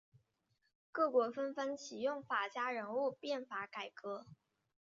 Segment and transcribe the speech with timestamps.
[0.91, 4.25] 各国纷纷启用法家人物变法改革。